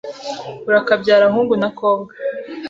urakabyara 0.69 1.25
hungu 1.33 1.55
na 1.61 1.69
kobwa, 1.77 2.11